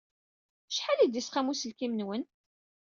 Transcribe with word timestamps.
Acḥal 0.69 0.97
ay 0.99 1.09
d-yesqam 1.09 1.51
uselkim-nwen? 1.51 2.23